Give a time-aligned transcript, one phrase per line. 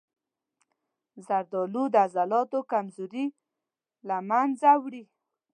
[1.25, 3.25] زردآلو د عضلاتو کمزوري
[4.07, 5.03] له منځه وړي.